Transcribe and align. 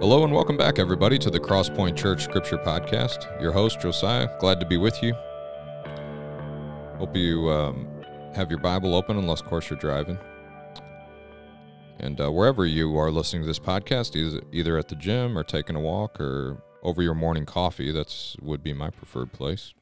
Hello 0.00 0.24
and 0.24 0.32
welcome 0.32 0.56
back, 0.56 0.78
everybody, 0.78 1.18
to 1.18 1.28
the 1.28 1.38
Crosspoint 1.38 1.94
Church 1.94 2.24
Scripture 2.24 2.56
Podcast. 2.56 3.38
Your 3.38 3.52
host, 3.52 3.82
Josiah, 3.82 4.30
glad 4.40 4.58
to 4.58 4.64
be 4.64 4.78
with 4.78 5.02
you. 5.02 5.12
Hope 6.96 7.14
you 7.14 7.50
um, 7.50 7.86
have 8.34 8.48
your 8.48 8.60
Bible 8.60 8.94
open, 8.94 9.18
unless, 9.18 9.42
of 9.42 9.48
course, 9.48 9.68
you're 9.68 9.78
driving. 9.78 10.18
And 11.98 12.18
uh, 12.18 12.32
wherever 12.32 12.64
you 12.64 12.96
are 12.96 13.10
listening 13.10 13.42
to 13.42 13.46
this 13.46 13.58
podcast, 13.58 14.16
either, 14.50 14.78
at 14.78 14.88
the 14.88 14.94
gym 14.94 15.36
or 15.36 15.44
taking 15.44 15.76
a 15.76 15.80
walk 15.80 16.18
or 16.18 16.62
over 16.82 17.02
your 17.02 17.14
morning 17.14 17.44
coffee, 17.44 17.92
that's 17.92 18.38
would 18.40 18.62
be 18.62 18.72
my 18.72 18.88
preferred 18.88 19.34
place. 19.34 19.74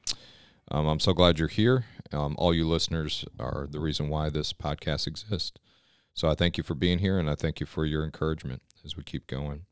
Um, 0.68 0.88
I'm 0.88 0.98
so 0.98 1.12
glad 1.12 1.38
you're 1.38 1.46
here. 1.46 1.84
Um, 2.12 2.34
all 2.40 2.52
you 2.52 2.66
listeners 2.66 3.24
are 3.38 3.68
the 3.70 3.78
reason 3.78 4.08
why 4.08 4.30
this 4.30 4.52
podcast 4.52 5.06
exists. 5.06 5.60
So 6.12 6.28
I 6.28 6.34
thank 6.34 6.58
you 6.58 6.64
for 6.64 6.74
being 6.74 6.98
here, 6.98 7.20
and 7.20 7.30
I 7.30 7.36
thank 7.36 7.60
you 7.60 7.66
for 7.66 7.86
your 7.86 8.04
encouragement 8.04 8.62
as 8.84 8.96
we 8.96 9.04
keep 9.04 9.28
going. 9.28 9.66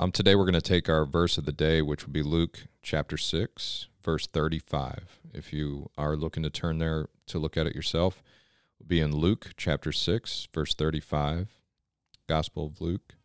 Um, 0.00 0.12
today 0.12 0.34
we're 0.34 0.46
going 0.46 0.54
to 0.54 0.62
take 0.62 0.88
our 0.88 1.04
verse 1.04 1.36
of 1.36 1.44
the 1.44 1.52
day, 1.52 1.82
which 1.82 2.06
would 2.06 2.12
be 2.14 2.22
Luke 2.22 2.68
chapter 2.80 3.18
6, 3.18 3.88
verse 4.02 4.26
35. 4.26 5.20
If 5.34 5.52
you 5.52 5.90
are 5.98 6.16
looking 6.16 6.42
to 6.42 6.48
turn 6.48 6.78
there 6.78 7.10
to 7.26 7.38
look 7.38 7.58
at 7.58 7.66
it 7.66 7.74
yourself, 7.74 8.22
we'll 8.78 8.88
be 8.88 9.00
in 9.00 9.14
Luke 9.14 9.50
chapter 9.58 9.92
6, 9.92 10.48
verse 10.54 10.72
35, 10.72 11.50
Gospel 12.26 12.64
of 12.64 12.80
Luke. 12.80 13.16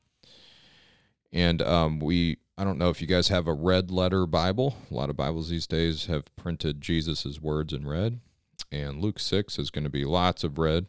And 1.32 1.62
um, 1.62 2.02
we, 2.02 2.40
I 2.58 2.66
don't 2.66 2.78
know 2.78 2.90
if 2.90 3.00
you 3.00 3.08
guys 3.08 3.30
have 3.30 3.48
a 3.48 3.54
red 3.54 3.90
letter 3.90 4.26
Bible. 4.26 4.76
A 4.92 4.94
lot 4.94 5.10
of 5.10 5.16
Bibles 5.16 5.48
these 5.48 5.68
days 5.68 6.08
have 6.08 6.36
printed 6.36 6.82
Jesus' 6.82 7.40
words 7.40 7.72
in 7.72 7.88
red. 7.88 8.20
And 8.70 9.00
Luke 9.00 9.22
6 9.22 9.58
is 9.60 9.72
going 9.72 9.86
to 9.86 9.90
be 9.90 10.04
lots 10.04 10.44
of 10.44 10.58
red. 10.58 10.88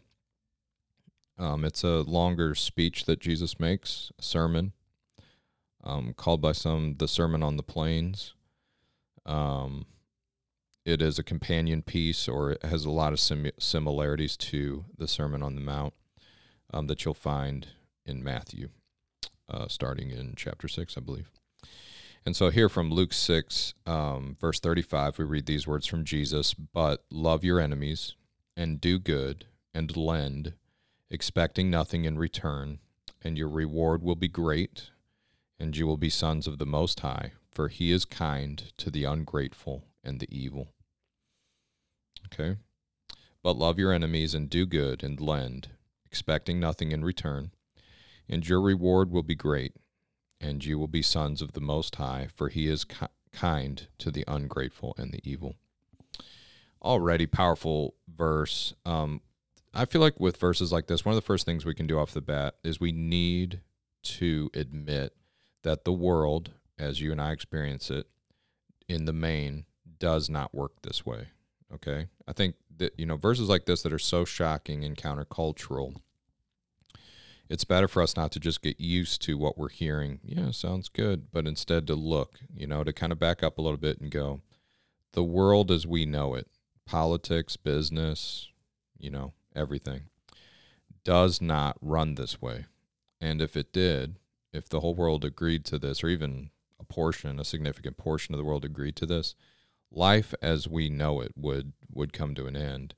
Um, 1.39 1.65
it's 1.65 1.85
a 1.85 2.03
longer 2.03 2.57
speech 2.57 3.05
that 3.05 3.21
Jesus 3.21 3.61
makes, 3.61 4.11
a 4.19 4.23
sermon 4.25 4.73
um, 5.87 6.13
called 6.15 6.43
by 6.43 6.53
some 6.53 6.97
the 6.99 7.09
Sermon 7.09 7.43
on 7.43 7.57
the 7.57 7.63
Plains. 7.63 8.35
Um, 9.25 9.87
it 10.85 11.01
is 11.01 11.19
a 11.19 11.23
companion 11.25 11.83
piece, 11.83 12.29
or 12.29 12.53
it 12.53 12.63
has 12.65 12.85
a 12.85 12.91
lot 12.91 13.13
of 13.13 13.21
sim- 13.21 13.51
similarities 13.59 14.37
to 14.37 14.85
the 14.99 15.09
Sermon 15.09 15.43
on 15.43 15.55
the 15.55 15.61
Mount 15.61 15.95
um, 16.73 16.89
that 16.89 17.05
you'll 17.05 17.15
find 17.15 17.69
in 18.05 18.23
Matthew, 18.23 18.69
uh, 19.49 19.69
starting 19.69 20.11
in 20.11 20.35
chapter 20.37 20.69
6, 20.69 20.97
I 20.97 21.01
believe. 21.01 21.31
And 22.25 22.35
so, 22.35 22.51
here 22.51 22.69
from 22.69 22.91
Luke 22.91 23.13
6, 23.13 23.75
um, 23.87 24.37
verse 24.41 24.59
35, 24.59 25.19
we 25.19 25.25
read 25.25 25.47
these 25.47 25.67
words 25.67 25.87
from 25.87 26.05
Jesus 26.05 26.55
But 26.55 27.05
love 27.11 27.45
your 27.45 27.61
enemies, 27.61 28.17
and 28.57 28.81
do 28.81 28.99
good, 28.99 29.47
and 29.73 29.97
lend, 29.97 30.55
expecting 31.09 31.71
nothing 31.71 32.05
in 32.05 32.19
return, 32.19 32.81
and 33.23 33.39
your 33.39 33.49
reward 33.49 34.03
will 34.03 34.17
be 34.17 34.29
great 34.29 34.91
and 35.59 35.77
you 35.77 35.87
will 35.87 35.97
be 35.97 36.11
sons 36.11 36.47
of 36.47 36.59
the 36.59 36.67
Most 36.67 37.01
High, 37.01 37.33
for 37.51 37.69
he 37.69 37.91
is 37.91 38.05
kind 38.05 38.73
to 38.77 38.91
the 38.91 39.05
ungrateful 39.05 39.85
and 40.05 40.21
the 40.21 40.29
evil. 40.31 40.69
Okay? 42.27 42.57
But 43.43 43.57
love 43.57 43.79
your 43.79 43.93
enemies 43.93 44.35
and 44.35 44.51
do 44.51 44.67
good 44.67 45.03
and 45.03 45.21
lend, 45.21 45.69
expecting 46.05 46.61
nothing 46.61 46.93
in 46.93 47.05
return, 47.05 47.53
and 48.29 48.47
your 48.47 48.61
reward 48.61 49.11
will 49.11 49.23
be 49.23 49.35
great, 49.35 49.75
and 50.41 50.65
you 50.65 50.79
will 50.79 50.89
be 50.89 51.03
sons 51.03 51.41
of 51.41 51.53
the 51.53 51.61
Most 51.61 51.97
High, 51.97 52.29
for 52.35 52.49
he 52.49 52.67
is 52.67 52.85
ki- 52.85 53.07
kind 53.33 53.87
to 53.99 54.11
the 54.11 54.25
ungrateful 54.27 54.95
and 54.99 55.13
the 55.13 55.21
evil. 55.23 55.55
Already 56.83 57.27
powerful 57.27 57.95
verse. 58.09 58.75
Um, 58.85 59.21
I 59.73 59.85
feel 59.85 60.01
like 60.01 60.19
with 60.19 60.37
verses 60.37 60.73
like 60.73 60.87
this, 60.87 61.05
one 61.05 61.13
of 61.13 61.17
the 61.17 61.27
first 61.27 61.47
things 61.47 61.65
we 61.65 61.75
can 61.75 61.87
do 61.87 61.99
off 61.99 62.13
the 62.13 62.21
bat 62.21 62.57
is 62.65 62.81
we 62.81 62.93
need 62.93 63.61
to 64.03 64.51
admit 64.55 65.15
that 65.67 65.85
the 65.85 65.93
world, 65.93 66.53
as 66.79 67.01
you 67.01 67.11
and 67.11 67.21
I 67.21 67.33
experience 67.33 67.91
it, 67.91 68.07
in 68.89 69.05
the 69.05 69.13
main, 69.13 69.65
does 69.99 70.31
not 70.31 70.55
work 70.55 70.81
this 70.83 71.05
way. 71.05 71.27
Okay. 71.75 72.07
I 72.29 72.33
think 72.33 72.55
that, 72.77 72.93
you 72.97 73.05
know, 73.05 73.17
verses 73.17 73.49
like 73.49 73.67
this 73.67 73.83
that 73.83 73.93
are 73.93 73.99
so 73.99 74.25
shocking 74.25 74.85
and 74.85 74.97
countercultural, 74.97 75.97
it's 77.49 77.65
better 77.65 77.89
for 77.89 78.01
us 78.01 78.17
not 78.17 78.31
to 78.33 78.39
just 78.39 78.63
get 78.63 78.79
used 78.79 79.21
to 79.23 79.37
what 79.37 79.59
we're 79.59 79.69
hearing. 79.69 80.21
Yeah, 80.23 80.53
sounds 80.53 80.89
good. 80.89 81.33
But 81.33 81.49
instead 81.49 81.89
to 81.89 81.97
look, 81.97 82.39
you 82.55 82.69
know, 82.69 82.85
to 82.85 82.93
kind 82.93 83.11
of 83.11 83.19
back 83.19 83.43
up 83.43 83.59
a 83.59 83.63
little 83.63 83.77
bit 83.77 84.01
and 84.01 84.09
go, 84.09 84.43
the 85.15 85.25
world 85.25 85.73
as 85.73 85.85
we 85.85 86.07
know 86.07 86.35
it, 86.35 86.47
politics, 86.85 87.57
business, 87.57 88.47
you 88.97 89.11
know, 89.11 89.33
everything, 89.57 90.03
does 91.03 91.43
not 91.43 91.77
run 91.81 92.15
this 92.15 92.41
way. 92.41 92.67
And 93.21 93.43
if 93.43 93.57
it 93.57 93.73
did, 93.73 94.15
if 94.57 94.69
the 94.69 94.81
whole 94.81 94.95
world 94.95 95.25
agreed 95.25 95.65
to 95.67 95.79
this, 95.79 96.03
or 96.03 96.09
even 96.09 96.51
a 96.81 96.85
portion, 96.85 97.39
a 97.39 97.45
significant 97.45 97.97
portion 97.97 98.35
of 98.35 98.39
the 98.39 98.45
world 98.45 98.65
agreed 98.65 98.97
to 98.97 99.07
this, 99.07 99.35
life 99.91 100.35
as 100.43 100.69
we 100.69 100.89
know 100.89 101.21
it 101.21 101.33
would 101.37 101.73
would 101.93 102.13
come 102.13 102.35
to 102.35 102.47
an 102.47 102.57
end. 102.57 102.95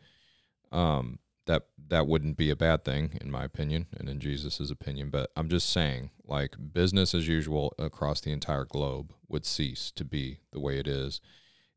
Um, 0.73 1.19
that 1.47 1.67
that 1.89 2.07
wouldn't 2.07 2.37
be 2.37 2.51
a 2.51 2.57
bad 2.57 2.85
thing, 2.85 3.19
in 3.21 3.31
my 3.31 3.43
opinion, 3.43 3.87
and 3.99 4.09
in 4.09 4.21
Jesus's 4.21 4.71
opinion. 4.71 5.11
But 5.11 5.31
I'm 5.37 5.49
just 5.49 5.71
saying, 5.71 6.11
like 6.25 6.55
business 6.73 7.15
as 7.15 7.27
usual 7.27 7.75
across 7.79 8.21
the 8.21 8.33
entire 8.33 8.65
globe 8.65 9.13
would 9.29 9.47
cease 9.47 9.91
to 9.93 10.05
be 10.05 10.41
the 10.53 10.61
way 10.61 10.79
it 10.79 10.87
is 10.87 11.21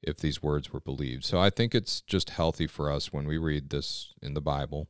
if 0.04 0.18
these 0.18 0.44
words 0.44 0.74
were 0.74 0.80
believed. 0.80 1.24
So 1.24 1.40
I 1.40 1.50
think 1.50 1.74
it's 1.74 2.02
just 2.02 2.32
healthy 2.32 2.68
for 2.68 2.92
us 2.92 3.14
when 3.14 3.28
we 3.28 3.38
read 3.38 3.70
this 3.70 4.14
in 4.22 4.34
the 4.34 4.42
Bible 4.42 4.88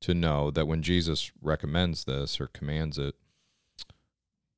to 0.00 0.12
know 0.12 0.50
that 0.50 0.66
when 0.66 0.82
Jesus 0.82 1.32
recommends 1.40 2.04
this 2.04 2.40
or 2.40 2.48
commands 2.48 2.98
it, 2.98 3.14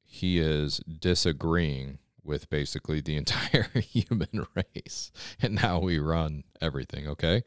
he 0.07 0.39
is 0.39 0.79
disagreeing 0.79 1.99
with 2.23 2.51
basically 2.51 3.01
the 3.01 3.17
entire 3.23 3.69
human 3.81 4.47
race 4.55 5.11
and 5.41 5.59
how 5.61 5.79
we 5.79 5.99
run 5.99 6.45
everything 6.61 7.07
okay? 7.09 7.43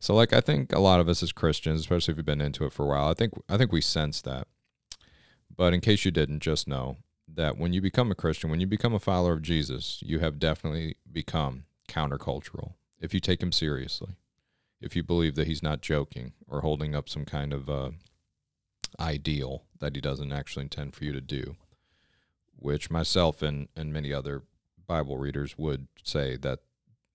So 0.00 0.14
like 0.14 0.32
i 0.32 0.40
think 0.40 0.72
a 0.72 0.80
lot 0.80 1.00
of 1.00 1.08
us 1.08 1.22
as 1.22 1.32
christians 1.32 1.80
especially 1.80 2.12
if 2.12 2.18
you've 2.18 2.26
been 2.26 2.40
into 2.40 2.64
it 2.64 2.72
for 2.72 2.84
a 2.84 2.88
while 2.88 3.08
i 3.08 3.14
think 3.14 3.32
i 3.48 3.56
think 3.56 3.72
we 3.72 3.80
sense 3.80 4.20
that. 4.22 4.46
But 5.54 5.74
in 5.74 5.80
case 5.80 6.04
you 6.04 6.12
didn't 6.12 6.40
just 6.40 6.68
know 6.68 6.98
that 7.26 7.58
when 7.58 7.72
you 7.72 7.80
become 7.80 8.10
a 8.10 8.14
christian 8.14 8.48
when 8.50 8.60
you 8.60 8.66
become 8.66 8.94
a 8.94 9.00
follower 9.00 9.32
of 9.32 9.42
jesus 9.42 10.00
you 10.04 10.18
have 10.20 10.38
definitely 10.38 10.96
become 11.10 11.64
countercultural 11.88 12.74
if 13.00 13.12
you 13.12 13.20
take 13.20 13.42
him 13.42 13.52
seriously 13.52 14.14
if 14.80 14.94
you 14.94 15.02
believe 15.02 15.34
that 15.34 15.46
he's 15.46 15.62
not 15.62 15.80
joking 15.80 16.32
or 16.46 16.60
holding 16.60 16.94
up 16.94 17.08
some 17.08 17.24
kind 17.24 17.52
of 17.52 17.68
uh, 17.68 17.90
ideal 19.00 19.64
that 19.80 19.94
he 19.94 20.00
doesn't 20.00 20.32
actually 20.32 20.62
intend 20.62 20.94
for 20.94 21.04
you 21.04 21.12
to 21.12 21.20
do 21.20 21.56
which 22.58 22.90
myself 22.90 23.42
and, 23.42 23.68
and 23.76 23.92
many 23.92 24.12
other 24.12 24.42
Bible 24.86 25.18
readers 25.18 25.56
would 25.56 25.88
say 26.02 26.36
that 26.36 26.60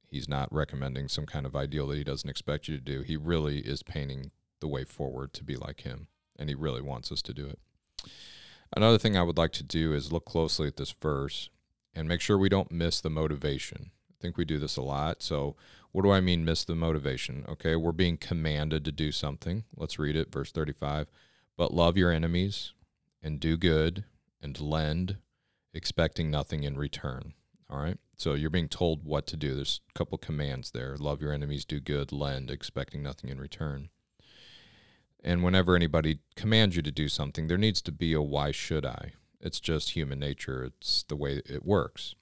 he's 0.07 0.29
not 0.29 0.53
recommending 0.53 1.07
some 1.07 1.25
kind 1.25 1.45
of 1.45 1.55
ideal 1.55 1.87
that 1.87 1.97
he 1.97 2.03
doesn't 2.03 2.29
expect 2.29 2.67
you 2.67 2.77
to 2.77 2.83
do. 2.83 3.01
He 3.01 3.17
really 3.17 3.59
is 3.59 3.83
painting 3.83 4.31
the 4.61 4.67
way 4.67 4.83
forward 4.83 5.33
to 5.33 5.43
be 5.43 5.55
like 5.55 5.81
him, 5.81 6.07
and 6.37 6.49
he 6.49 6.55
really 6.55 6.81
wants 6.81 7.11
us 7.11 7.21
to 7.23 7.33
do 7.33 7.47
it. 7.47 7.59
Another 8.75 8.97
thing 8.97 9.17
I 9.17 9.23
would 9.23 9.37
like 9.37 9.51
to 9.53 9.63
do 9.63 9.93
is 9.93 10.11
look 10.11 10.25
closely 10.25 10.67
at 10.67 10.77
this 10.77 10.91
verse 10.91 11.49
and 11.93 12.07
make 12.07 12.21
sure 12.21 12.37
we 12.37 12.49
don't 12.49 12.71
miss 12.71 13.01
the 13.01 13.09
motivation. 13.09 13.91
I 14.09 14.15
think 14.21 14.37
we 14.37 14.45
do 14.45 14.57
this 14.57 14.77
a 14.77 14.81
lot. 14.81 15.21
So, 15.21 15.55
what 15.91 16.03
do 16.03 16.11
I 16.11 16.21
mean, 16.21 16.43
miss 16.43 16.63
the 16.63 16.73
motivation? 16.73 17.45
Okay, 17.47 17.75
we're 17.75 17.91
being 17.91 18.17
commanded 18.17 18.83
to 18.85 18.91
do 18.91 19.11
something. 19.11 19.63
Let's 19.75 19.99
read 19.99 20.15
it, 20.15 20.31
verse 20.31 20.51
35. 20.51 21.07
But 21.55 21.73
love 21.73 21.97
your 21.97 22.11
enemies 22.11 22.73
and 23.21 23.39
do 23.39 23.57
good 23.57 24.05
and 24.41 24.59
lend 24.59 25.17
expecting 25.73 26.29
nothing 26.29 26.63
in 26.63 26.77
return. 26.77 27.33
All 27.69 27.79
right. 27.79 27.97
So 28.15 28.35
you're 28.35 28.49
being 28.49 28.69
told 28.69 29.03
what 29.03 29.25
to 29.27 29.37
do. 29.37 29.55
There's 29.55 29.81
a 29.89 29.97
couple 29.97 30.17
commands 30.17 30.71
there 30.71 30.95
love 30.97 31.21
your 31.21 31.33
enemies, 31.33 31.65
do 31.65 31.79
good, 31.79 32.11
lend, 32.11 32.51
expecting 32.51 33.01
nothing 33.01 33.29
in 33.29 33.39
return. 33.39 33.89
And 35.23 35.43
whenever 35.43 35.75
anybody 35.75 36.19
commands 36.35 36.75
you 36.75 36.81
to 36.81 36.91
do 36.91 37.07
something, 37.07 37.47
there 37.47 37.57
needs 37.57 37.81
to 37.83 37.91
be 37.91 38.13
a 38.13 38.21
why 38.21 38.51
should 38.51 38.85
I? 38.85 39.13
It's 39.39 39.59
just 39.59 39.91
human 39.91 40.19
nature, 40.19 40.63
it's 40.63 41.03
the 41.03 41.15
way 41.15 41.41
it 41.45 41.65
works. 41.65 42.15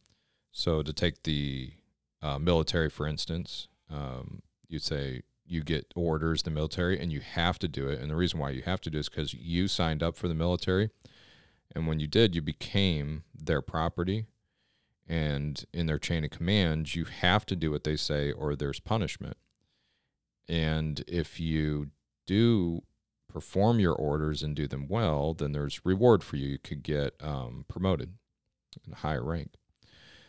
So 0.51 0.83
to 0.83 0.94
take 0.94 1.24
the 1.24 1.74
uh, 2.21 2.38
military, 2.38 2.89
for 2.89 3.07
instance, 3.07 3.68
um, 3.89 4.42
you'd 4.68 4.83
say 4.83 5.24
you 5.45 5.63
get 5.63 5.92
orders, 5.95 6.44
the 6.44 6.51
military, 6.51 7.00
and 7.00 7.12
you 7.12 7.19
have 7.19 7.59
to 7.59 7.68
do 7.68 7.89
it. 7.89 8.00
And 8.00 8.09
the 8.09 8.15
reason 8.15 8.39
why 8.39 8.51
you 8.51 8.62
have 8.62 8.81
to 8.81 8.89
do 8.89 8.97
it 8.97 9.01
is 9.01 9.09
because 9.09 9.33
you 9.33 9.68
signed 9.68 10.01
up 10.01 10.15
for 10.15 10.27
the 10.27 10.36
military 10.36 10.92
and 11.75 11.88
when 11.88 12.00
you 12.00 12.07
did, 12.07 12.35
you 12.35 12.41
became 12.41 13.23
their 13.33 13.62
property. 13.62 14.25
And 15.07 15.65
in 15.73 15.88
their 15.88 16.00
chain 16.00 16.23
of 16.23 16.31
command, 16.31 16.95
you 16.95 17.06
have 17.06 17.45
to 17.47 17.56
do 17.56 17.71
what 17.71 17.83
they 17.83 17.97
say 17.97 18.31
or 18.31 18.56
there's 18.56 18.79
punishment. 18.79 19.35
And 20.47 21.03
if 21.07 21.39
you 21.39 21.89
do 22.25 22.83
perform 23.27 23.79
your 23.79 23.94
orders 23.94 24.44
and 24.44 24.56
do 24.56 24.68
them 24.68 24.88
well, 24.88 25.33
then 25.33 25.51
there's 25.51 25.85
reward 25.85 26.23
for 26.23 26.38
you. 26.38 26.50
You 26.50 26.59
could 26.59 26.83
get 26.83 27.13
um, 27.19 27.65
promoted 27.68 28.13
in 28.85 28.94
a 28.94 28.97
higher 28.97 29.23
rank. 29.23 29.51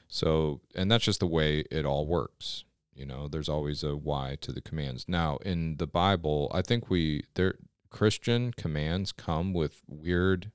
So, 0.08 0.60
and 0.74 0.90
that's 0.90 1.04
just 1.04 1.20
the 1.20 1.26
way 1.26 1.64
it 1.70 1.86
all 1.86 2.06
works. 2.06 2.64
You 2.94 3.06
know, 3.06 3.28
there's 3.28 3.48
always 3.48 3.82
a 3.82 3.96
why 3.96 4.36
to 4.42 4.52
the 4.52 4.60
commands. 4.60 5.06
Now, 5.08 5.38
in 5.38 5.76
the 5.78 5.86
Bible, 5.86 6.50
I 6.52 6.62
think 6.62 6.90
we 6.90 7.24
there 7.34 7.54
Christian 7.88 8.52
commands 8.52 9.12
come 9.12 9.52
with 9.52 9.80
weird 9.86 10.50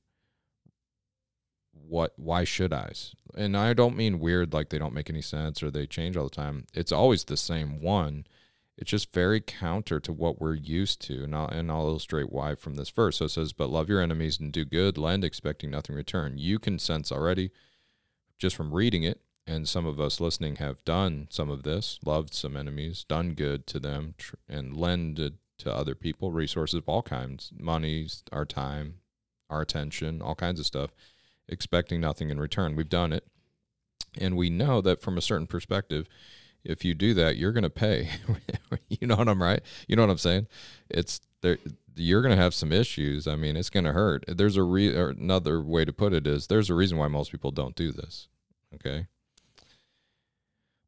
what 1.87 2.13
why 2.17 2.43
should 2.43 2.73
I? 2.73 2.91
And 3.35 3.55
I 3.55 3.73
don't 3.73 3.95
mean 3.95 4.19
weird 4.19 4.53
like 4.53 4.69
they 4.69 4.79
don't 4.79 4.93
make 4.93 5.09
any 5.09 5.21
sense 5.21 5.61
or 5.61 5.71
they 5.71 5.85
change 5.85 6.17
all 6.17 6.25
the 6.25 6.29
time. 6.29 6.65
It's 6.73 6.91
always 6.91 7.25
the 7.25 7.37
same 7.37 7.81
one. 7.81 8.25
It's 8.77 8.91
just 8.91 9.11
very 9.11 9.41
counter 9.41 9.99
to 9.99 10.13
what 10.13 10.39
we're 10.39 10.53
used 10.53 11.01
to. 11.07 11.23
And 11.23 11.35
I'll, 11.35 11.47
and 11.47 11.71
I'll 11.71 11.87
illustrate 11.87 12.31
why 12.31 12.55
from 12.55 12.75
this 12.75 12.89
verse. 12.89 13.17
So 13.17 13.25
it 13.25 13.29
says, 13.29 13.53
But 13.53 13.69
love 13.69 13.89
your 13.89 14.01
enemies 14.01 14.39
and 14.39 14.51
do 14.51 14.65
good, 14.65 14.97
lend 14.97 15.23
expecting 15.23 15.71
nothing 15.71 15.93
in 15.93 15.97
return. 15.97 16.37
You 16.37 16.59
can 16.59 16.77
sense 16.77 17.11
already, 17.11 17.49
just 18.37 18.55
from 18.55 18.73
reading 18.73 19.03
it, 19.03 19.21
and 19.47 19.67
some 19.67 19.87
of 19.87 19.99
us 19.99 20.19
listening 20.19 20.57
have 20.57 20.83
done 20.85 21.27
some 21.31 21.49
of 21.49 21.63
this, 21.63 21.99
loved 22.05 22.33
some 22.35 22.55
enemies, 22.55 23.03
done 23.03 23.33
good 23.33 23.65
to 23.67 23.79
them, 23.79 24.13
tr- 24.17 24.35
and 24.47 24.77
lended 24.77 25.37
to 25.59 25.73
other 25.73 25.95
people 25.95 26.31
resources 26.31 26.75
of 26.75 26.87
all 26.87 27.01
kinds 27.01 27.51
money, 27.57 28.07
our 28.31 28.45
time, 28.45 28.95
our 29.49 29.61
attention, 29.61 30.21
all 30.21 30.35
kinds 30.35 30.59
of 30.59 30.67
stuff, 30.67 30.91
expecting 31.49 32.01
nothing 32.01 32.29
in 32.29 32.39
return. 32.39 32.75
We've 32.75 32.89
done 32.89 33.13
it. 33.13 33.25
And 34.19 34.35
we 34.35 34.49
know 34.49 34.81
that 34.81 35.01
from 35.01 35.17
a 35.17 35.21
certain 35.21 35.47
perspective, 35.47 36.07
if 36.63 36.83
you 36.83 36.93
do 36.93 37.13
that, 37.13 37.37
you're 37.37 37.51
going 37.51 37.63
to 37.63 37.69
pay. 37.69 38.09
you 38.89 39.07
know 39.07 39.15
what 39.15 39.29
I'm 39.29 39.41
right? 39.41 39.61
You 39.87 39.95
know 39.95 40.03
what 40.03 40.11
I'm 40.11 40.17
saying? 40.17 40.47
It's 40.89 41.21
there. 41.41 41.57
You're 41.95 42.21
going 42.21 42.35
to 42.35 42.41
have 42.41 42.53
some 42.53 42.71
issues. 42.71 43.27
I 43.27 43.35
mean, 43.35 43.55
it's 43.55 43.69
going 43.69 43.85
to 43.85 43.93
hurt. 43.93 44.25
There's 44.27 44.57
a 44.57 44.63
re. 44.63 44.95
Another 44.95 45.61
way 45.61 45.85
to 45.85 45.93
put 45.93 46.13
it 46.13 46.27
is 46.27 46.47
there's 46.47 46.69
a 46.69 46.75
reason 46.75 46.97
why 46.97 47.07
most 47.07 47.31
people 47.31 47.51
don't 47.51 47.75
do 47.75 47.91
this. 47.91 48.27
Okay. 48.75 49.07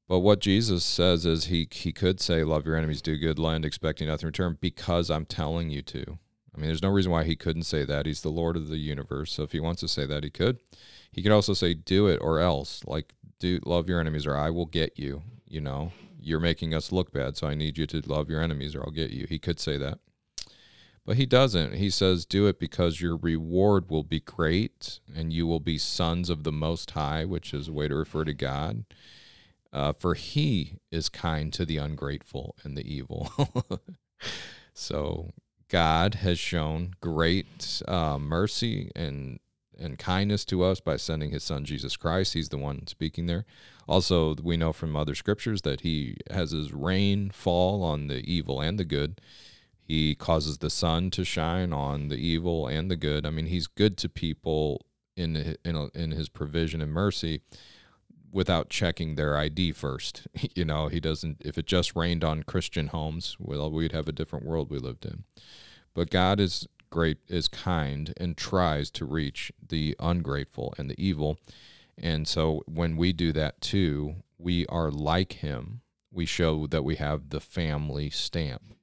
But 0.08 0.20
what 0.20 0.40
Jesus 0.40 0.84
says 0.84 1.26
is 1.26 1.46
he 1.46 1.68
he 1.72 1.94
could 1.94 2.20
say, 2.20 2.44
"Love 2.44 2.66
your 2.66 2.76
enemies, 2.76 3.02
do 3.02 3.16
good, 3.16 3.38
lend, 3.38 3.64
expecting 3.64 4.08
nothing 4.08 4.26
in 4.26 4.30
return," 4.30 4.58
because 4.60 5.10
I'm 5.12 5.26
telling 5.26 5.70
you 5.70 5.82
to. 5.84 6.18
I 6.54 6.58
mean, 6.58 6.68
there's 6.68 6.82
no 6.82 6.90
reason 6.90 7.12
why 7.12 7.24
he 7.24 7.36
couldn't 7.36 7.64
say 7.64 7.86
that. 7.86 8.06
He's 8.06 8.22
the 8.22 8.30
Lord 8.30 8.56
of 8.56 8.68
the 8.68 8.78
universe, 8.78 9.34
so 9.34 9.44
if 9.44 9.52
he 9.52 9.60
wants 9.60 9.82
to 9.82 9.88
say 9.88 10.06
that, 10.06 10.24
he 10.24 10.30
could. 10.30 10.60
He 11.12 11.22
could 11.22 11.32
also 11.32 11.54
say, 11.54 11.74
"Do 11.74 12.08
it 12.08 12.18
or 12.22 12.40
else." 12.40 12.84
Like, 12.86 13.14
do 13.40 13.60
love 13.66 13.90
your 13.90 14.00
enemies, 14.00 14.26
or 14.26 14.36
I 14.36 14.50
will 14.50 14.66
get 14.66 14.98
you. 14.98 15.22
You 15.48 15.62
know, 15.62 15.92
you're 16.20 16.40
making 16.40 16.74
us 16.74 16.92
look 16.92 17.12
bad, 17.12 17.38
so 17.38 17.48
I 17.48 17.56
need 17.56 17.78
you 17.78 17.86
to 17.88 18.02
love 18.02 18.30
your 18.30 18.42
enemies, 18.42 18.76
or 18.76 18.84
I'll 18.84 18.92
get 18.92 19.12
you. 19.12 19.26
He 19.28 19.40
could 19.40 19.60
say 19.60 19.78
that, 19.78 20.00
but 21.06 21.18
he 21.18 21.26
doesn't. 21.26 21.76
He 21.76 21.90
says, 21.90 22.26
"Do 22.26 22.48
it 22.48 22.60
because 22.60 23.02
your 23.02 23.16
reward 23.16 23.90
will 23.90 24.04
be 24.04 24.20
great, 24.20 25.00
and 25.16 25.32
you 25.32 25.48
will 25.48 25.60
be 25.60 25.78
sons 25.78 26.30
of 26.30 26.44
the 26.44 26.52
Most 26.52 26.92
High," 26.92 27.26
which 27.26 27.54
is 27.54 27.68
a 27.68 27.74
way 27.74 27.88
to 27.88 27.96
refer 27.96 28.26
to 28.26 28.34
God 28.34 28.86
uh, 29.72 29.94
for 29.94 30.14
he 30.16 30.80
is 30.92 31.10
kind 31.10 31.54
to 31.54 31.66
the 31.66 31.78
ungrateful 31.78 32.56
and 32.64 32.76
the 32.76 32.94
evil. 32.94 33.32
so 34.74 35.32
God 35.70 36.16
has 36.16 36.40
shown 36.40 36.94
great 37.00 37.82
uh, 37.88 38.18
mercy 38.18 38.92
and 38.96 39.40
and 39.82 39.98
kindness 39.98 40.44
to 40.44 40.62
us 40.62 40.82
by 40.82 40.98
sending 40.98 41.32
his 41.32 41.42
son 41.42 41.64
Jesus 41.64 41.96
Christ. 41.96 42.34
He's 42.34 42.50
the 42.50 42.58
one 42.58 42.86
speaking 42.88 43.28
there. 43.28 43.46
Also, 43.88 44.36
we 44.44 44.58
know 44.58 44.74
from 44.74 44.96
other 44.96 45.16
scriptures 45.16 45.62
that 45.62 45.82
he 45.82 46.18
has 46.30 46.52
his 46.52 46.74
rain 46.74 47.30
fall 47.30 47.82
on 47.82 48.08
the 48.08 48.18
evil 48.30 48.60
and 48.60 48.78
the 48.78 48.84
good. 48.84 49.22
He 49.82 50.16
causes 50.16 50.58
the 50.58 50.70
sun 50.70 51.12
to 51.12 51.24
shine 51.24 51.72
on 51.72 52.10
the 52.10 52.18
evil 52.18 52.68
and 52.68 52.92
the 52.92 52.98
good. 52.98 53.26
I 53.26 53.30
mean, 53.30 53.46
he's 53.46 53.68
good 53.68 53.98
to 54.00 54.10
people 54.10 54.86
in 55.16 55.56
in 55.64 55.90
in 55.96 56.12
his 56.12 56.30
provision 56.30 56.82
and 56.82 56.92
mercy 56.92 57.42
without 58.32 58.70
checking 58.70 59.16
their 59.16 59.38
ID 59.38 59.72
first. 59.72 60.28
you 60.56 60.66
know, 60.66 60.88
he 60.88 61.00
doesn't, 61.00 61.42
if 61.42 61.58
it 61.58 61.66
just 61.66 61.96
rained 61.96 62.24
on 62.24 62.44
Christian 62.44 62.88
homes, 62.88 63.36
well, 63.40 63.72
we'd 63.72 63.92
have 63.92 64.08
a 64.08 64.14
different 64.14 64.46
world 64.46 64.70
we 64.70 64.80
lived 64.80 65.06
in. 65.06 65.24
But 65.94 66.10
God 66.10 66.40
is 66.40 66.68
great, 66.90 67.18
is 67.28 67.48
kind, 67.48 68.14
and 68.18 68.38
tries 68.38 68.90
to 68.92 69.06
reach 69.06 69.52
the 69.68 69.96
ungrateful 70.00 70.74
and 70.78 70.90
the 70.90 71.02
evil. 71.04 71.38
And 71.98 72.28
so 72.28 72.64
when 72.66 72.98
we 72.98 73.14
do 73.14 73.32
that 73.34 73.62
too, 73.62 74.16
we 74.38 74.66
are 74.68 74.92
like 74.92 75.34
him. 75.34 75.82
We 76.12 76.26
show 76.26 76.66
that 76.68 76.84
we 76.84 76.96
have 76.96 77.30
the 77.30 77.42
family 77.42 78.10
stamp. 78.10 78.74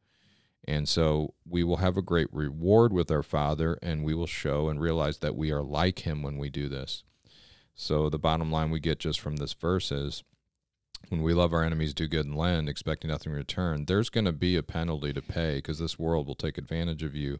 And 0.68 0.88
so 0.88 1.34
we 1.48 1.62
will 1.62 1.76
have 1.76 1.96
a 1.96 2.02
great 2.02 2.28
reward 2.32 2.92
with 2.92 3.10
our 3.10 3.22
Father, 3.22 3.78
and 3.82 4.04
we 4.04 4.14
will 4.14 4.26
show 4.26 4.68
and 4.68 4.80
realize 4.80 5.18
that 5.18 5.36
we 5.36 5.52
are 5.52 5.62
like 5.62 6.00
him 6.00 6.22
when 6.22 6.38
we 6.38 6.50
do 6.50 6.68
this. 6.68 7.04
So 7.76 8.08
the 8.08 8.18
bottom 8.18 8.50
line 8.50 8.70
we 8.70 8.80
get 8.80 8.98
just 8.98 9.20
from 9.20 9.36
this 9.36 9.52
verse 9.52 9.92
is 9.92 10.24
when 11.10 11.22
we 11.22 11.34
love 11.34 11.52
our 11.52 11.62
enemies, 11.62 11.94
do 11.94 12.08
good 12.08 12.24
and 12.24 12.34
lend, 12.34 12.68
expecting 12.68 13.10
nothing 13.10 13.32
in 13.32 13.38
return, 13.38 13.84
there's 13.84 14.08
going 14.08 14.24
to 14.24 14.32
be 14.32 14.56
a 14.56 14.62
penalty 14.62 15.12
to 15.12 15.22
pay 15.22 15.56
because 15.56 15.78
this 15.78 15.98
world 15.98 16.26
will 16.26 16.34
take 16.34 16.58
advantage 16.58 17.02
of 17.02 17.14
you. 17.14 17.38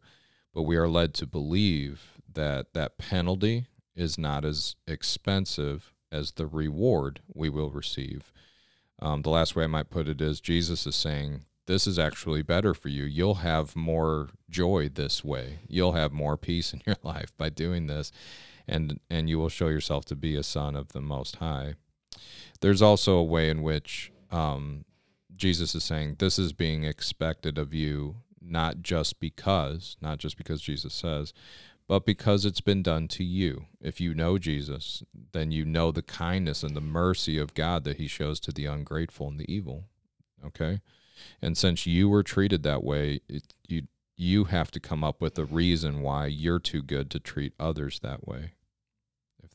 But 0.55 0.63
we 0.63 0.77
are 0.77 0.89
led 0.89 1.15
to 1.15 1.27
believe 1.27 2.13
that 2.33 2.75
that 2.75 2.99
penalty 2.99 3.67
is 3.95 4.19
not 4.19 4.45
as 4.45 4.77
expensive 4.87 5.93
as 6.13 6.33
the 6.33 6.47
reward 6.47 7.21
we 7.35 7.49
will 7.49 7.71
receive. 7.71 8.31
Um, 9.01 9.23
the 9.23 9.31
last 9.31 9.57
way 9.57 9.65
I 9.65 9.69
might 9.69 9.91
put 9.91 10.09
it 10.09 10.21
is 10.21 10.41
Jesus 10.41 10.87
is 10.87 10.95
saying, 10.95 11.43
This 11.67 11.87
is 11.87 11.99
actually 11.99 12.43
better 12.43 12.75
for 12.75 12.89
you. 12.89 13.05
You'll 13.05 13.37
have 13.37 13.75
more 13.75 14.29
joy 14.49 14.91
this 14.91 15.25
way. 15.25 15.61
You'll 15.67 15.93
have 15.93 16.13
more 16.13 16.37
peace 16.37 16.73
in 16.73 16.83
your 16.87 16.97
life 17.03 17.37
by 17.37 17.49
doing 17.49 17.87
this 17.87 18.13
and 18.69 19.01
and 19.11 19.29
you 19.29 19.39
will 19.39 19.49
show 19.49 19.69
yourself 19.69 20.05
to 20.07 20.17
be 20.17 20.37
a 20.37 20.43
son 20.43 20.77
of 20.77 20.89
the 20.89 21.01
Most 21.01 21.37
High. 21.37 21.75
There's 22.61 22.83
also 22.83 23.17
a 23.17 23.25
way 23.25 23.51
in 23.51 23.63
which 23.63 24.13
um, 24.31 24.85
Jesus 25.35 25.75
is 25.75 25.85
saying 25.85 26.17
this 26.19 26.39
is 26.39 26.53
being 26.53 26.85
expected 26.85 27.59
of 27.59 27.75
you, 27.75 28.17
not 28.41 28.83
just 28.83 29.21
because, 29.21 29.97
not 30.01 30.19
just 30.19 30.37
because 30.37 30.63
Jesus 30.63 30.95
says, 30.95 31.33
but 31.89 32.05
because 32.05 32.45
it's 32.45 32.61
been 32.61 32.83
done 32.83 33.07
to 33.09 33.23
you. 33.23 33.67
If 33.81 34.01
you 34.01 34.15
know 34.15 34.39
Jesus, 34.39 35.05
then 35.33 35.53
you 35.53 35.65
know 35.65 35.93
the 35.93 36.03
kindness 36.03 36.63
and 36.63 36.75
the 36.75 36.81
mercy 36.81 37.39
of 37.39 37.55
God 37.55 37.85
that 37.85 37.99
He 37.99 38.09
shows 38.09 38.41
to 38.41 38.53
the 38.53 38.67
ungrateful 38.67 39.29
and 39.29 39.39
the 39.39 39.53
evil. 39.53 39.85
Okay, 40.45 40.81
and 41.41 41.57
since 41.57 41.87
you 41.87 42.09
were 42.09 42.23
treated 42.23 42.63
that 42.63 42.83
way, 42.85 43.21
it, 43.29 43.55
you 43.69 43.83
you 44.17 44.45
have 44.45 44.71
to 44.71 44.81
come 44.81 45.05
up 45.05 45.21
with 45.21 45.39
a 45.39 45.45
reason 45.45 46.01
why 46.01 46.27
you're 46.27 46.59
too 46.59 46.83
good 46.83 47.11
to 47.11 47.21
treat 47.21 47.53
others 47.61 48.01
that 48.01 48.27
way 48.27 48.53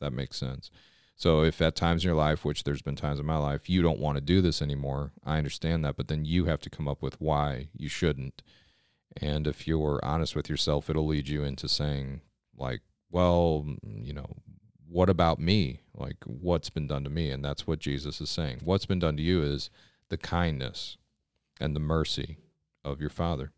that 0.02 0.12
makes 0.12 0.36
sense. 0.36 0.70
So 1.16 1.42
if 1.42 1.62
at 1.62 1.76
times 1.76 2.04
in 2.04 2.08
your 2.08 2.16
life, 2.16 2.44
which 2.44 2.64
there's 2.64 2.82
been 2.82 2.96
times 2.96 3.20
in 3.20 3.26
my 3.26 3.36
life, 3.36 3.70
you 3.70 3.80
don't 3.80 4.00
want 4.00 4.16
to 4.16 4.20
do 4.20 4.40
this 4.40 4.60
anymore, 4.60 5.12
I 5.24 5.38
understand 5.38 5.84
that, 5.84 5.96
but 5.96 6.08
then 6.08 6.24
you 6.24 6.46
have 6.46 6.60
to 6.62 6.70
come 6.70 6.88
up 6.88 7.00
with 7.00 7.20
why 7.20 7.68
you 7.76 7.88
shouldn't. 7.88 8.42
And 9.16 9.46
if 9.46 9.66
you're 9.66 10.00
honest 10.02 10.34
with 10.34 10.50
yourself, 10.50 10.90
it'll 10.90 11.06
lead 11.06 11.28
you 11.28 11.44
into 11.44 11.68
saying 11.68 12.22
like, 12.56 12.80
well, 13.10 13.64
mm, 13.66 13.78
you 14.04 14.12
know, 14.12 14.36
what 14.88 15.08
about 15.08 15.38
me? 15.38 15.80
Like 15.94 16.16
what's 16.26 16.70
been 16.70 16.86
done 16.86 17.04
to 17.04 17.10
me? 17.10 17.30
And 17.30 17.44
that's 17.44 17.66
what 17.66 17.78
Jesus 17.78 18.20
is 18.20 18.30
saying. 18.30 18.60
What's 18.64 18.86
been 18.86 18.98
done 18.98 19.16
to 19.16 19.22
you 19.22 19.42
is 19.42 19.70
the 20.08 20.16
kindness 20.16 20.96
and 21.60 21.76
the 21.76 21.80
mercy 21.80 22.38
of 22.84 23.00
your 23.00 23.10
Father. 23.10 23.52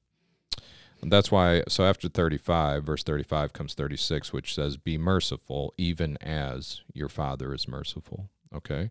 That's 1.03 1.31
why, 1.31 1.63
so 1.69 1.85
after 1.85 2.09
35, 2.09 2.85
verse 2.85 3.03
35 3.03 3.53
comes 3.53 3.75
36, 3.75 4.33
which 4.33 4.55
says, 4.55 4.77
Be 4.77 4.97
merciful, 4.97 5.75
even 5.77 6.17
as 6.19 6.81
your 6.93 7.09
Father 7.09 7.53
is 7.53 7.69
merciful. 7.69 8.31
Okay? 8.55 8.91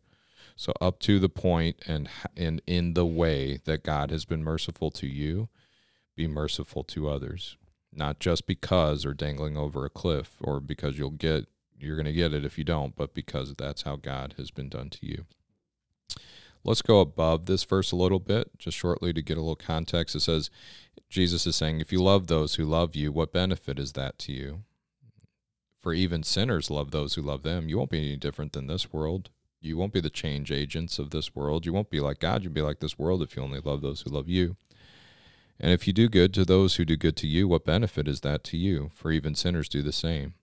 So 0.56 0.74
up 0.80 1.00
to 1.00 1.20
the 1.20 1.30
point 1.30 1.78
and, 1.88 2.10
and 2.38 2.62
in 2.68 2.94
the 2.94 3.06
way 3.06 3.60
that 3.66 3.84
God 3.84 4.12
has 4.12 4.26
been 4.26 4.44
merciful 4.44 4.92
to 4.92 5.08
you, 5.08 5.50
be 6.16 6.28
merciful 6.28 6.84
to 6.86 7.10
others. 7.10 7.58
Not 7.92 8.20
just 8.20 8.48
because 8.48 9.06
or 9.06 9.14
dangling 9.14 9.58
over 9.58 9.86
a 9.86 9.90
cliff 9.90 10.38
or 10.40 10.60
because 10.60 10.98
you'll 10.98 11.12
get, 11.12 11.48
you're 11.80 11.96
going 11.96 12.06
to 12.06 12.14
get 12.14 12.34
it 12.34 12.46
if 12.46 12.58
you 12.58 12.64
don't, 12.64 12.96
but 12.96 13.14
because 13.14 13.54
that's 13.56 13.84
how 13.84 13.96
God 13.96 14.36
has 14.38 14.52
been 14.52 14.70
done 14.70 14.90
to 14.92 15.06
you. 15.06 15.26
Let's 16.66 16.82
go 16.82 17.00
above 17.02 17.46
this 17.46 17.64
verse 17.64 17.92
a 17.92 17.98
little 17.98 18.20
bit, 18.20 18.58
just 18.58 18.78
shortly 18.78 19.12
to 19.14 19.22
get 19.22 19.38
a 19.38 19.42
little 19.42 19.56
context. 19.56 20.16
It 20.16 20.22
says, 20.22 20.50
Jesus 21.10 21.46
is 21.46 21.56
saying, 21.56 21.82
If 21.82 21.92
you 21.92 22.02
love 22.02 22.28
those 22.28 22.56
who 22.56 22.66
love 22.66 22.96
you, 22.96 23.12
what 23.12 23.34
benefit 23.34 23.78
is 23.78 23.94
that 23.94 24.18
to 24.20 24.32
you? 24.32 24.64
For 25.80 25.94
even 25.94 26.24
sinners 26.24 26.70
love 26.70 26.92
those 26.92 27.16
who 27.16 27.22
love 27.22 27.44
them. 27.44 27.68
You 27.68 27.78
won't 27.78 27.90
be 27.90 28.00
any 28.00 28.16
different 28.16 28.54
than 28.54 28.68
this 28.68 28.94
world. 28.94 29.30
You 29.60 29.78
won't 29.78 29.94
be 29.94 30.00
the 30.00 30.10
change 30.10 30.52
agents 30.52 31.00
of 31.00 31.10
this 31.10 31.36
world. 31.36 31.66
You 31.66 31.74
won't 31.74 31.90
be 31.90 32.00
like 32.00 32.20
God. 32.20 32.44
You'll 32.44 32.54
be 32.54 32.62
like 32.62 32.80
this 32.80 32.98
world 32.98 33.22
if 33.22 33.36
you 33.36 33.44
only 33.44 33.60
love 33.60 33.82
those 33.82 34.02
who 34.02 34.10
love 34.10 34.30
you. 34.30 34.56
And 35.60 35.72
if 35.72 35.86
you 35.86 35.94
do 35.94 36.10
good 36.10 36.34
to 36.34 36.46
those 36.46 36.76
who 36.76 36.86
do 36.86 36.96
good 36.96 37.16
to 37.18 37.28
you, 37.28 37.48
what 37.48 37.66
benefit 37.66 38.08
is 38.08 38.22
that 38.22 38.44
to 38.46 38.58
you? 38.58 38.92
For 38.94 39.12
even 39.12 39.36
sinners 39.36 39.70
do 39.70 39.82
the 39.82 39.92
same. 39.92 40.34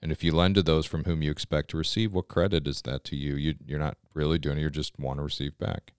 And 0.00 0.10
if 0.10 0.24
you 0.24 0.32
lend 0.32 0.56
to 0.56 0.62
those 0.62 0.86
from 0.86 1.04
whom 1.04 1.22
you 1.22 1.30
expect 1.30 1.70
to 1.70 1.76
receive, 1.76 2.12
what 2.12 2.28
credit 2.28 2.66
is 2.66 2.82
that 2.82 3.04
to 3.04 3.16
you? 3.16 3.36
you 3.36 3.54
you're 3.64 3.78
not 3.78 3.98
really 4.14 4.38
doing 4.38 4.58
it, 4.58 4.62
you 4.62 4.70
just 4.70 4.98
want 4.98 5.18
to 5.18 5.22
receive 5.22 5.58
back. 5.58 5.92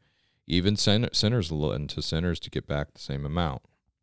Even 0.45 0.75
sin- 0.75 1.09
sinners 1.13 1.51
lend 1.51 1.89
to 1.91 2.01
sinners 2.01 2.39
to 2.41 2.49
get 2.49 2.67
back 2.67 2.93
the 2.93 2.99
same 2.99 3.25
amount. 3.25 3.61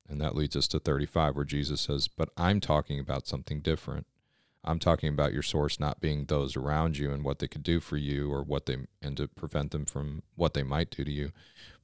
And 0.09 0.21
that 0.21 0.35
leads 0.35 0.57
us 0.57 0.67
to 0.69 0.81
35, 0.81 1.37
where 1.37 1.45
Jesus 1.45 1.83
says, 1.83 2.09
But 2.09 2.31
I'm 2.37 2.61
talking 2.61 2.99
about 2.99 3.29
something 3.29 3.61
different. 3.61 4.07
I'm 4.65 4.79
talking 4.79 5.09
about 5.09 5.33
your 5.33 5.43
source 5.43 5.81
not 5.81 6.01
being 6.01 6.25
those 6.25 6.57
around 6.57 6.99
you 6.99 7.13
and 7.13 7.25
what 7.25 7.39
they 7.39 7.49
could 7.49 7.63
do 7.63 7.81
for 7.81 7.97
you 7.97 8.31
or 8.33 8.43
what 8.43 8.67
they, 8.67 8.77
and 9.01 9.17
to 9.17 9.29
prevent 9.29 9.71
them 9.71 9.87
from 9.87 10.23
what 10.35 10.55
they 10.55 10.63
might 10.63 10.91
do 10.91 11.05
to 11.05 11.11
you. 11.11 11.31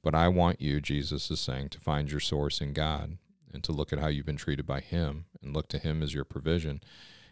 But 0.03 0.13
I 0.13 0.27
want 0.27 0.61
you, 0.61 0.81
Jesus 0.81 1.31
is 1.31 1.39
saying, 1.39 1.69
to 1.69 1.79
find 1.79 2.11
your 2.11 2.19
source 2.19 2.61
in 2.61 2.73
God 2.73 3.17
and 3.51 3.63
to 3.63 3.71
look 3.71 3.93
at 3.93 3.99
how 3.99 4.07
you've 4.07 4.25
been 4.25 4.35
treated 4.35 4.67
by 4.67 4.81
Him 4.81 5.25
and 5.41 5.55
look 5.55 5.69
to 5.69 5.79
Him 5.79 6.03
as 6.03 6.13
your 6.13 6.25
provision. 6.25 6.83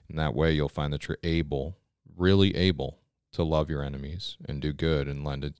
In 0.10 0.16
that 0.16 0.34
way, 0.34 0.54
you'll 0.54 0.70
find 0.70 0.94
that 0.94 1.08
you're 1.08 1.18
able, 1.24 1.78
really 2.16 2.56
able 2.56 3.00
to 3.36 3.44
love 3.44 3.70
your 3.70 3.84
enemies 3.84 4.38
and 4.48 4.62
do 4.62 4.74
good 4.74 5.08
and 5.08 5.24
lend 5.24 5.44
it, 5.44 5.56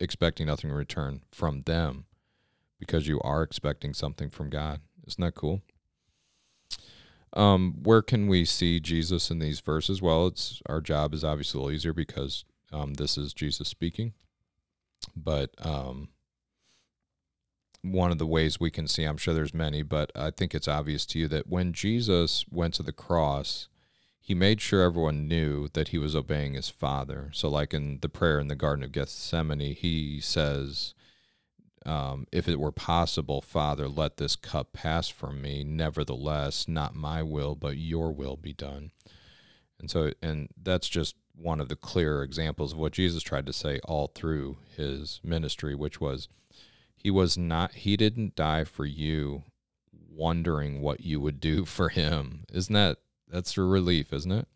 expecting 0.00 0.46
nothing 0.46 0.70
in 0.70 0.76
return 0.76 1.22
from 1.30 1.62
them 1.62 2.06
because 2.78 3.06
you 3.06 3.20
are 3.20 3.42
expecting 3.42 3.94
something 3.94 4.28
from 4.28 4.50
God. 4.50 4.80
Isn't 5.06 5.22
that 5.22 5.34
cool? 5.34 5.62
Um, 7.34 7.76
where 7.82 8.02
can 8.02 8.28
we 8.28 8.44
see 8.44 8.80
Jesus 8.80 9.30
in 9.30 9.38
these 9.38 9.60
verses? 9.60 10.02
Well, 10.02 10.26
it's 10.26 10.60
our 10.66 10.80
job 10.80 11.14
is 11.14 11.24
obviously 11.24 11.58
a 11.58 11.62
little 11.62 11.74
easier 11.74 11.92
because 11.92 12.44
um, 12.72 12.94
this 12.94 13.16
is 13.16 13.32
Jesus 13.32 13.68
speaking. 13.68 14.12
But 15.16 15.50
um, 15.64 16.08
one 17.82 18.12
of 18.12 18.18
the 18.18 18.26
ways 18.26 18.60
we 18.60 18.70
can 18.70 18.86
see, 18.86 19.04
I'm 19.04 19.16
sure 19.16 19.34
there's 19.34 19.54
many, 19.54 19.82
but 19.82 20.12
I 20.14 20.30
think 20.30 20.54
it's 20.54 20.68
obvious 20.68 21.06
to 21.06 21.18
you 21.18 21.28
that 21.28 21.48
when 21.48 21.72
Jesus 21.72 22.44
went 22.50 22.74
to 22.74 22.82
the 22.82 22.92
cross, 22.92 23.68
he 24.24 24.34
made 24.34 24.60
sure 24.60 24.82
everyone 24.82 25.26
knew 25.26 25.68
that 25.72 25.88
he 25.88 25.98
was 25.98 26.14
obeying 26.14 26.54
his 26.54 26.68
Father. 26.68 27.30
So, 27.32 27.48
like 27.48 27.74
in 27.74 27.98
the 28.00 28.08
prayer 28.08 28.38
in 28.38 28.46
the 28.46 28.54
Garden 28.54 28.84
of 28.84 28.92
Gethsemane, 28.92 29.74
he 29.74 30.20
says, 30.20 30.94
um, 31.84 32.28
if 32.30 32.48
it 32.48 32.60
were 32.60 32.70
possible, 32.70 33.40
Father, 33.40 33.88
let 33.88 34.18
this 34.18 34.36
cup 34.36 34.72
pass 34.72 35.08
from 35.08 35.42
me. 35.42 35.64
Nevertheless, 35.64 36.68
not 36.68 36.94
my 36.94 37.24
will, 37.24 37.56
but 37.56 37.76
your 37.76 38.12
will 38.12 38.36
be 38.36 38.52
done. 38.52 38.92
And 39.80 39.90
so, 39.90 40.12
and 40.22 40.48
that's 40.56 40.88
just 40.88 41.16
one 41.34 41.60
of 41.60 41.68
the 41.68 41.74
clear 41.74 42.22
examples 42.22 42.72
of 42.72 42.78
what 42.78 42.92
Jesus 42.92 43.24
tried 43.24 43.46
to 43.46 43.52
say 43.52 43.80
all 43.80 44.06
through 44.06 44.58
his 44.76 45.20
ministry, 45.24 45.74
which 45.74 46.00
was, 46.00 46.28
he 46.94 47.10
was 47.10 47.36
not, 47.36 47.72
he 47.72 47.96
didn't 47.96 48.36
die 48.36 48.62
for 48.62 48.86
you 48.86 49.42
wondering 50.08 50.80
what 50.80 51.00
you 51.00 51.20
would 51.20 51.40
do 51.40 51.64
for 51.64 51.88
him. 51.88 52.44
Isn't 52.52 52.74
that, 52.74 52.98
that's 53.32 53.56
a 53.56 53.62
relief, 53.62 54.12
isn't 54.12 54.30
it? 54.30 54.48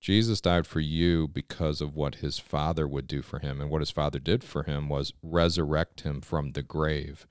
Jesus 0.00 0.40
died 0.40 0.66
for 0.66 0.80
you 0.80 1.28
because 1.28 1.80
of 1.80 1.94
what 1.94 2.16
his 2.16 2.38
father 2.38 2.88
would 2.88 3.06
do 3.06 3.22
for 3.22 3.38
him. 3.38 3.60
And 3.60 3.70
what 3.70 3.80
his 3.80 3.92
father 3.92 4.18
did 4.18 4.42
for 4.42 4.64
him 4.64 4.88
was 4.88 5.12
resurrect 5.22 6.00
him 6.00 6.20
from 6.20 6.52
the 6.52 6.62
grave 6.62 7.26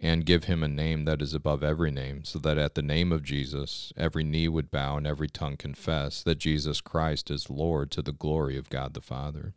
and 0.00 0.26
give 0.26 0.44
him 0.44 0.62
a 0.62 0.68
name 0.68 1.06
that 1.06 1.22
is 1.22 1.32
above 1.32 1.62
every 1.62 1.90
name, 1.90 2.24
so 2.24 2.38
that 2.38 2.58
at 2.58 2.74
the 2.74 2.82
name 2.82 3.10
of 3.10 3.22
Jesus, 3.22 3.90
every 3.96 4.22
knee 4.22 4.48
would 4.48 4.70
bow 4.70 4.98
and 4.98 5.06
every 5.06 5.28
tongue 5.28 5.56
confess 5.56 6.22
that 6.22 6.38
Jesus 6.38 6.82
Christ 6.82 7.30
is 7.30 7.48
Lord 7.48 7.90
to 7.92 8.02
the 8.02 8.12
glory 8.12 8.58
of 8.58 8.68
God 8.68 8.92
the 8.92 9.00
Father. 9.00 9.54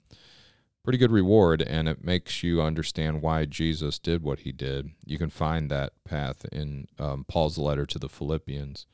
Pretty 0.86 1.00
good 1.00 1.12
reward, 1.12 1.62
and 1.62 1.90
it 1.90 2.02
makes 2.02 2.44
you 2.44 2.62
understand 2.62 3.22
why 3.22 3.44
Jesus 3.44 4.00
did 4.00 4.24
what 4.24 4.40
he 4.40 4.54
did. 4.54 4.92
You 5.06 5.18
can 5.18 5.30
find 5.30 5.70
that 5.70 5.92
path 6.06 6.46
in 6.50 6.88
um, 6.98 7.26
Paul's 7.28 7.58
letter 7.58 7.86
to 7.86 8.00
the 8.00 8.08
Philippians. 8.08 8.86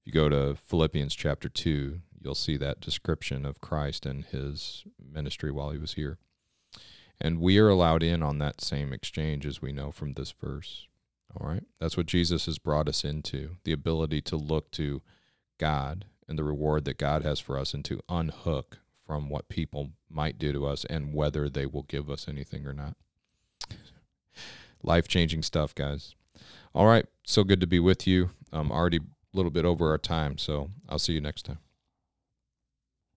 If 0.00 0.06
you 0.06 0.12
go 0.12 0.28
to 0.30 0.56
Philippians 0.56 1.14
chapter 1.14 1.48
2, 1.48 2.00
you'll 2.22 2.34
see 2.34 2.56
that 2.56 2.80
description 2.80 3.44
of 3.44 3.60
Christ 3.60 4.06
and 4.06 4.24
his 4.24 4.84
ministry 4.98 5.50
while 5.50 5.70
he 5.70 5.78
was 5.78 5.94
here. 5.94 6.18
And 7.20 7.38
we 7.38 7.58
are 7.58 7.68
allowed 7.68 8.02
in 8.02 8.22
on 8.22 8.38
that 8.38 8.62
same 8.62 8.94
exchange 8.94 9.44
as 9.44 9.60
we 9.60 9.72
know 9.72 9.90
from 9.90 10.14
this 10.14 10.32
verse. 10.32 10.88
All 11.38 11.46
right? 11.46 11.64
That's 11.78 11.96
what 11.96 12.06
Jesus 12.06 12.46
has 12.46 12.58
brought 12.58 12.88
us 12.88 13.04
into 13.04 13.56
the 13.64 13.72
ability 13.72 14.22
to 14.22 14.36
look 14.36 14.70
to 14.72 15.02
God 15.58 16.06
and 16.26 16.38
the 16.38 16.44
reward 16.44 16.86
that 16.86 16.96
God 16.96 17.22
has 17.22 17.38
for 17.38 17.58
us 17.58 17.74
and 17.74 17.84
to 17.84 18.00
unhook 18.08 18.78
from 19.06 19.28
what 19.28 19.48
people 19.48 19.90
might 20.08 20.38
do 20.38 20.50
to 20.52 20.66
us 20.66 20.86
and 20.86 21.12
whether 21.12 21.50
they 21.50 21.66
will 21.66 21.82
give 21.82 22.08
us 22.08 22.26
anything 22.26 22.66
or 22.66 22.72
not. 22.72 22.96
Life 24.82 25.08
changing 25.08 25.42
stuff, 25.42 25.74
guys. 25.74 26.14
All 26.74 26.86
right. 26.86 27.04
So 27.24 27.44
good 27.44 27.60
to 27.60 27.66
be 27.66 27.80
with 27.80 28.06
you. 28.06 28.30
I'm 28.50 28.72
already 28.72 29.00
little 29.32 29.50
bit 29.50 29.64
over 29.64 29.90
our 29.90 29.98
time, 29.98 30.38
so 30.38 30.70
I'll 30.88 30.98
see 30.98 31.12
you 31.12 31.20
next 31.20 31.44
time. 31.44 31.58